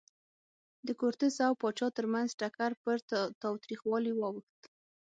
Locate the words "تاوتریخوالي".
3.43-4.13